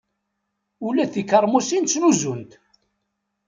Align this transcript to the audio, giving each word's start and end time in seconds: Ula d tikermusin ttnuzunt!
Ula 0.87 1.05
d 1.07 1.11
tikermusin 1.13 1.83
ttnuzunt! 1.85 2.51